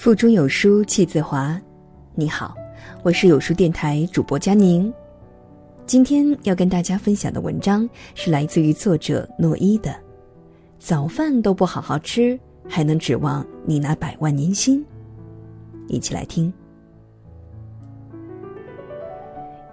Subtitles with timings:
[0.00, 1.60] 腹中有书气自华。
[2.14, 2.56] 你好，
[3.02, 4.90] 我是有书电台主播佳宁。
[5.84, 9.94] 今天要跟大家分享的文章是来自于作者诺伊的。
[10.78, 14.82] 早饭都不好好吃，还能指望你拿百万年薪？
[15.86, 16.50] 一起来听。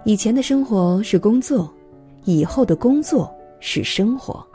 [0.04, 1.74] 以前的生活是工作，
[2.26, 4.46] 以后的工作是生活。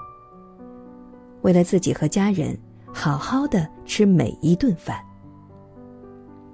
[1.41, 2.55] 为了自己和家人，
[2.93, 5.03] 好好的吃每一顿饭。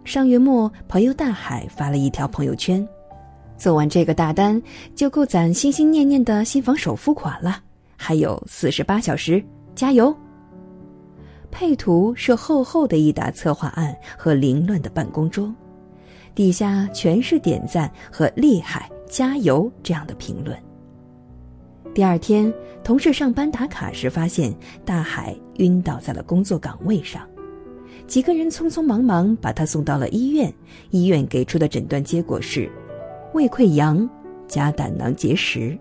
[0.10, 2.84] 上月末，朋友大海发了一条朋友圈
[3.56, 4.60] ：“做完这个大单，
[4.96, 7.62] 就够攒心心念念的新房首付款了，
[7.96, 9.40] 还有四十八小时，
[9.76, 10.12] 加油！”
[11.52, 15.54] 配图是厚厚的一沓策划案和凌乱的办公桌，
[16.34, 20.58] 底下全是点赞和“厉害”“加油”这样的评论。
[21.94, 22.52] 第二天，
[22.84, 24.52] 同事上班打卡时发现，
[24.84, 27.22] 大海晕倒在了工作岗位上。
[28.10, 30.52] 几个人匆匆忙忙把他送到了医院，
[30.90, 32.68] 医院给出的诊断结果是
[33.34, 34.10] 胃溃疡
[34.48, 35.78] 加胆囊结石。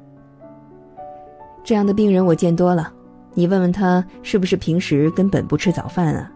[1.65, 2.93] 这样的病人我见多了，
[3.33, 6.31] 你问问他是不是平时根本不吃早饭啊？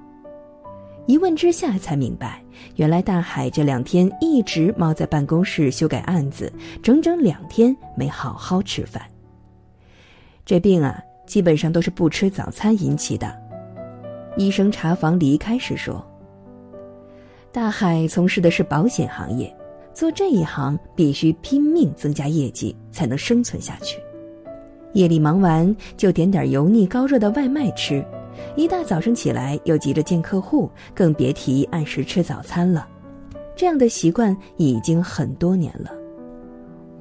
[1.04, 2.42] 一问之下才明白，
[2.76, 6.50] 原来大海这两天一直猫在办公室修改案子，
[6.82, 9.02] 整整两天没好好吃饭。
[10.46, 13.41] 这病啊，基本上都是不吃早餐引起的。
[14.36, 16.04] 医生查房离开时说
[17.52, 19.54] ：“大海从事的是保险行业，
[19.92, 24.00] 做这一行必须拼命增加业绩才能生存下去。
[24.94, 28.04] 夜里忙完就点点油腻高热的外卖吃，
[28.56, 32.88] 一大早上起来又急着见客户，更别提按时吃早餐了。
[33.54, 35.90] 这样的习惯已经很多年了。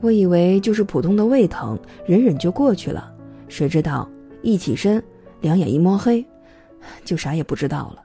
[0.01, 3.13] 我以为就是普通的胃疼，忍忍就过去了，
[3.47, 4.09] 谁知道
[4.41, 5.01] 一起身，
[5.41, 6.25] 两眼一摸黑。”
[7.03, 8.03] 就啥也不知道了，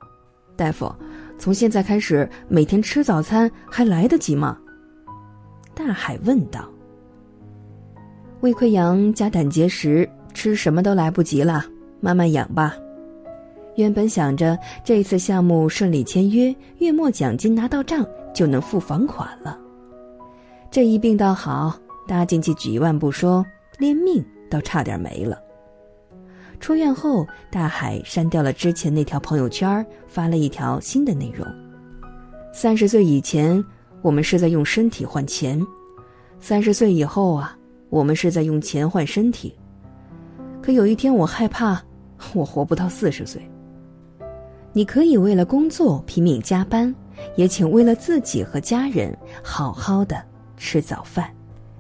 [0.56, 0.92] 大夫，
[1.38, 4.58] 从现在开始每天吃早餐还来得及吗？
[5.74, 6.68] 大海问道。
[8.40, 11.64] 胃溃疡加胆结石，吃什么都来不及了，
[12.00, 12.74] 慢慢养吧。
[13.76, 19.58] 原本想着这次项目顺利签约，月末奖金拿到账就能付房款了，
[20.70, 23.44] 这一病倒好，搭进去几万不说，
[23.78, 25.38] 连命都差点没了。
[26.58, 31.46] 出院后，大海删掉了之前那条朋友圈，发了一条新的内容：
[32.52, 33.62] 三十岁以前，
[34.02, 35.60] 我们是在用身体换钱；
[36.40, 37.56] 三十岁以后啊，
[37.90, 39.54] 我们是在用钱换身体。
[40.62, 41.80] 可有一天，我害怕
[42.34, 43.40] 我活不到四十岁。
[44.72, 46.94] 你可以为了工作拼命加班，
[47.36, 50.22] 也请为了自己和家人好好的
[50.56, 51.30] 吃早饭，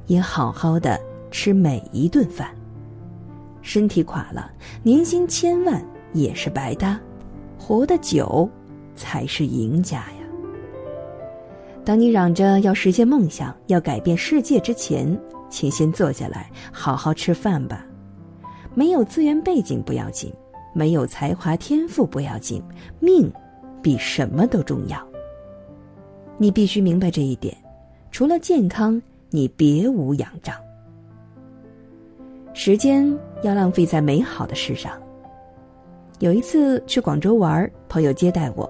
[0.06, 0.98] 也好好的
[1.30, 2.55] 吃每一顿饭。
[3.66, 4.48] 身体垮了，
[4.84, 6.98] 年薪千万也是白搭，
[7.58, 8.48] 活得久，
[8.94, 10.24] 才是赢家呀。
[11.84, 15.18] 当你嚷着要实现梦想、要改变世界之前，
[15.50, 17.84] 请先坐下来好好吃饭吧。
[18.72, 20.32] 没有资源背景不要紧，
[20.72, 22.62] 没有才华天赋不要紧，
[23.00, 23.28] 命
[23.82, 25.04] 比什么都重要。
[26.38, 27.56] 你必须明白这一点，
[28.12, 30.54] 除了健康，你别无仰仗。
[32.58, 33.06] 时间
[33.42, 34.90] 要浪费在美好的事上。
[36.20, 38.68] 有一次去广州玩，朋友接待我，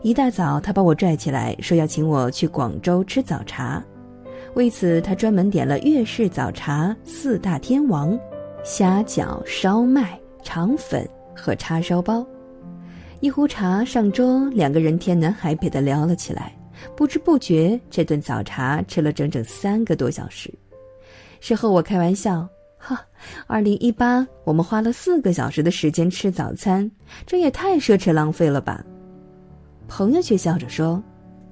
[0.00, 3.84] 一大早他把我拽起来，说要请我去广州吃早茶。
[4.54, 8.18] 为此，他专门点了粤式早茶四大天王：
[8.64, 11.06] 虾饺、烧麦、肠粉
[11.36, 12.26] 和叉烧包。
[13.20, 16.50] 一壶茶上桌，两个人天南海北的聊了起来。
[16.96, 20.50] 不知不觉，这顿早茶吃了整整三个多小时。
[21.40, 22.48] 事后我开玩笑。
[22.88, 23.04] 哈，
[23.46, 26.90] 二零一八，我们花了四个小时的时间吃早餐，
[27.26, 28.82] 这也太奢侈浪费了吧？
[29.86, 31.02] 朋友却笑着说：“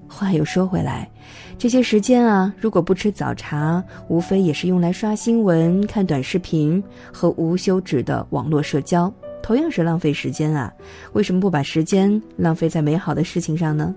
[0.09, 1.11] 话又说回来，
[1.59, 6.83] 这些时间啊，如果不吃早茶，无非也是用来刷新闻、看短视频
[7.13, 10.73] 和无休止的网络社交，同样是浪费时间啊！
[11.13, 13.95] 为什么不把时间浪费在美好的事情上呢？”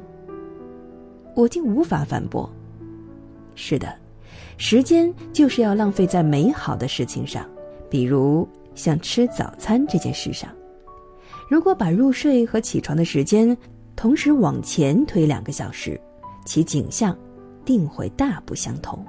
[1.35, 2.49] 我竟无法反驳。
[3.55, 3.93] 是的。
[4.61, 7.49] 时间就是要浪费在美好的事情上，
[7.89, 8.45] 比如
[8.75, 10.49] 像吃早餐这件事上。
[11.49, 13.57] 如果把入睡和起床的时间
[13.95, 15.99] 同时往前推两个小时，
[16.45, 17.17] 其景象
[17.63, 19.03] 定会大不相同。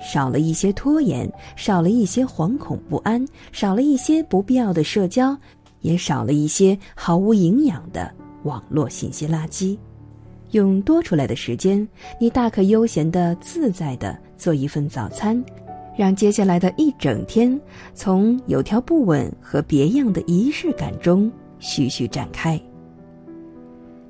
[0.00, 5.36] 少了一些拖延，少了一些惶恐不安，少了一些不必要的社交，
[5.80, 8.08] 也少了一些毫无营养的
[8.44, 9.76] 网络信息垃圾。
[10.54, 11.86] 用多出来的时间，
[12.20, 15.44] 你大可悠闲的、自在的做一份早餐，
[15.96, 17.60] 让接下来的一整天
[17.92, 22.60] 从有条不紊和别样的仪式感中徐徐展开。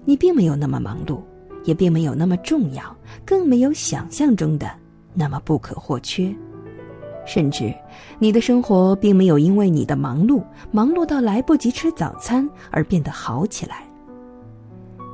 [0.05, 1.19] 你并没有那么忙碌，
[1.65, 2.95] 也并没有那么重要，
[3.25, 4.71] 更没有想象中的
[5.15, 6.31] 那么不可或缺。
[7.27, 7.73] 甚至，
[8.19, 13.89] 你的生活并没有因为你的忙碌，忙碌到来不及吃早餐而变得好起来。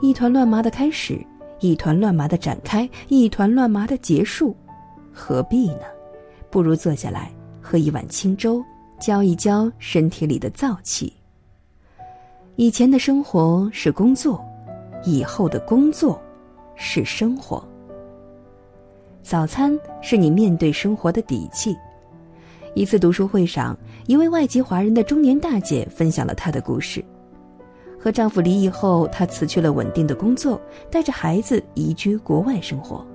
[0.03, 1.19] 一团乱麻的开始，
[1.61, 4.57] 一团乱麻的展开，一团乱麻的结束，
[5.13, 5.83] 何必呢？
[6.51, 7.31] 不如坐下来
[7.61, 8.65] 喝一碗清粥，
[8.99, 11.13] 浇一浇身体里的燥气。
[12.57, 14.43] 以前的生活是工作，
[15.05, 16.19] 以后的工作
[16.77, 17.63] 是生活。
[19.23, 21.77] 早餐是你面对生活的底气。
[22.75, 27.05] 一次读书会上，一位外籍华人的中年大姐分享了她的故事。
[28.01, 30.59] 和丈夫离异后，她辞去了稳定的工作，
[30.91, 33.07] 带着孩子移居国外生活。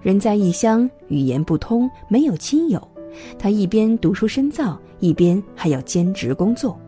[0.00, 2.80] 人在异乡，语言不通，没有亲友，
[3.36, 6.78] 她一边读书深造，一边还要兼职工作。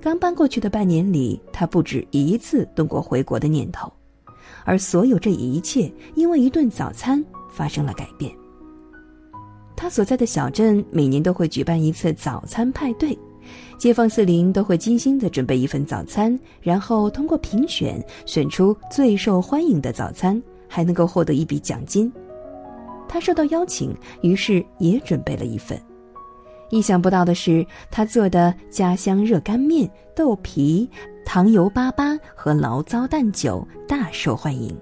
[0.00, 3.90] 刚搬过去的半年里，她不止一次动过回国的念头，
[4.64, 8.30] 而所有这一切，因为一顿早餐发生了改变。
[9.76, 13.18] 他所在的小镇每年都会举办一次早餐派对，
[13.78, 22.12] 街坊四邻都会精心的准备一份早餐，然后通过评选选出最受欢迎的早餐，还能够获得一笔奖金。
[23.08, 25.80] 他受到邀请，于是也准备了一份。
[26.70, 30.88] 意想不到的是，他做的家乡热干面、豆皮、
[31.24, 34.76] 糖油粑粑和醪糟蛋酒大受欢迎。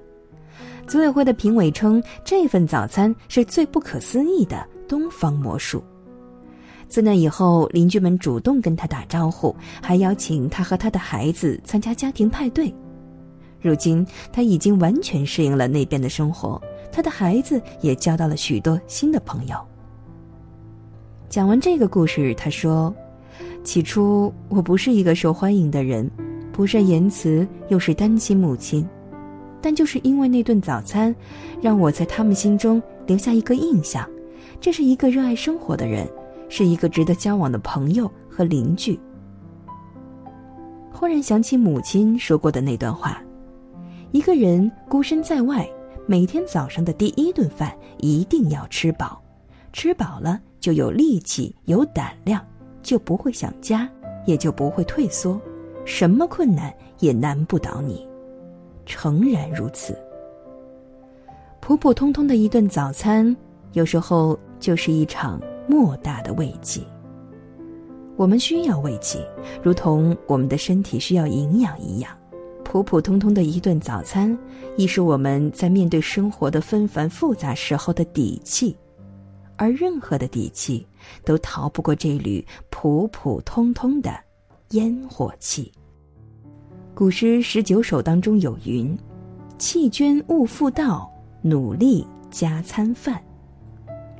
[0.86, 4.66] 组委会的评委称，这份早餐是最不可思议的。
[4.88, 5.82] 东方魔术。
[6.92, 12.70] 自那以后，邻居们主动跟他打招呼，还邀请他和他的孩子参加家庭派对。
[13.62, 16.60] 如今，他已经完全适应了那边的生活，
[16.92, 19.56] 他的孩子也交到了许多新的朋友。
[21.30, 22.94] 讲完这个故事，他说
[23.64, 26.10] ：“起初我不是一个受欢迎的人，
[26.52, 28.86] 不善言辞，又是单亲母亲，
[29.62, 31.16] 但就是因为那顿早餐，
[31.58, 34.06] 让我在他们心中留下一个印象。”
[34.60, 36.06] 这是一个热爱生活的人，
[36.52, 39.00] 是一个值得交往的朋友和邻居。
[40.92, 43.22] 忽然想起母亲说过的那段话：
[44.10, 45.66] 一个人孤身在外，
[46.04, 49.18] 每天早上的第一顿饭一定要吃饱，
[49.72, 52.44] 吃饱了就有力气、有胆量，
[52.82, 53.88] 就不会想家，
[54.26, 55.40] 也就不会退缩，
[55.86, 58.06] 什么困难也难不倒你。
[58.84, 59.96] 诚然如此。
[61.60, 63.34] 普普通通的一顿早餐，
[63.72, 64.38] 有时候。
[64.62, 66.82] 就是一场莫大的慰藉。
[68.16, 69.26] 我们需要慰藉，
[69.62, 72.12] 如同我们的身体需要营养一样。
[72.62, 74.38] 普普通通的一顿早餐，
[74.76, 78.76] 亦是我们在面对生活的纷繁复杂时候的底气。
[79.56, 80.86] 而任何的底气，
[81.24, 84.12] 都逃不过这缕普普通通的
[84.72, 85.72] 烟火气。
[86.94, 88.94] 古诗十九首当中有云
[89.56, 91.10] ：“弃捐勿复道，
[91.40, 93.22] 努力加餐饭。”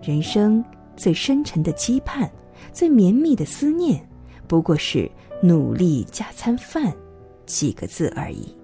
[0.02, 0.64] 人生
[0.96, 2.30] 最深沉的期盼，
[2.72, 4.00] 最绵密的思念，
[4.46, 5.10] 不过是
[5.42, 6.92] 努力加餐饭
[7.46, 8.54] 几个字而已。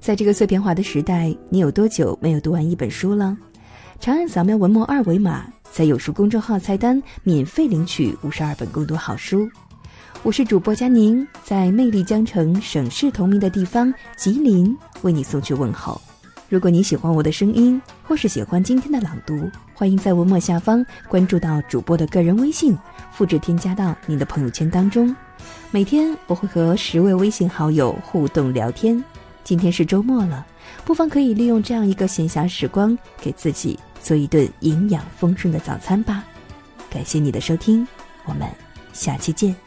[0.00, 3.36] 在这个碎片化的时代，你有多久没有读完一本书了？
[4.00, 9.48] 长按扫描文末二维码，在有书公众号菜单免费领取五十二本共读好书。
[10.22, 16.00] 我是主播佳宁，在魅力江城、省市同名的地方吉林，为你送去问候。
[16.54, 22.78] 如果你喜欢我的声音，或是喜欢今天的朗读，欢迎在文末下方关注到主播的个人微信，
[23.12, 25.12] 复制添加到你的朋友圈当中。
[25.72, 29.02] 每天我会和十位微信好友互动聊天。
[29.42, 30.46] 今天是周末了，
[30.84, 36.22] 不妨可以利用这样一个闲暇时光，给自己做一顿营养丰盛的早餐吧。
[36.88, 37.84] 感谢你的收听，
[38.26, 38.48] 我们
[38.92, 39.63] 下期见。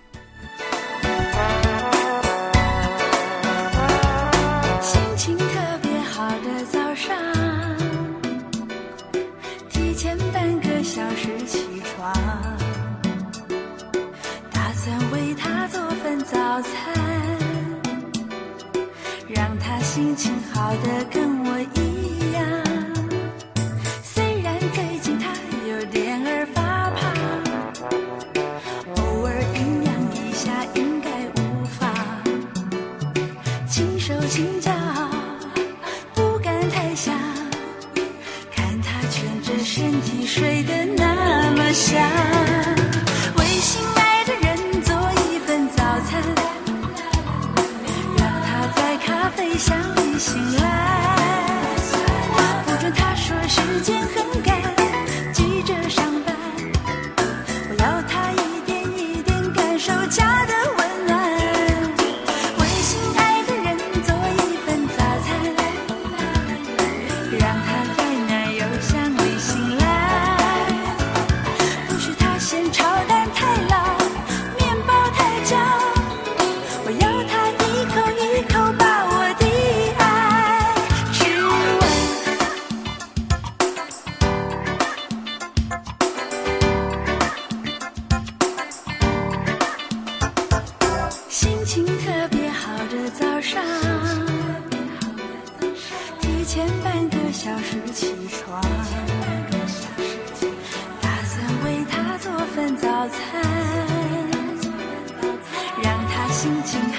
[20.68, 21.27] 好的
[102.82, 103.42] 早餐，
[105.82, 106.97] 让他心情。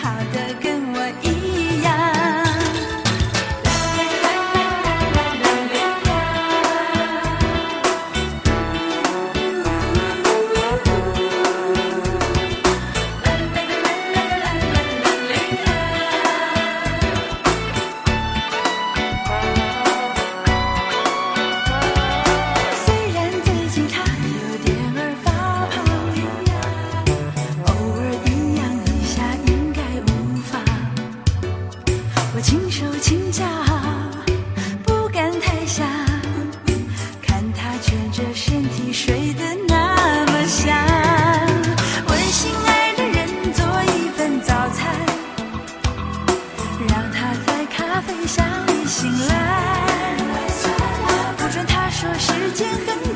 [52.19, 53.08] 时间很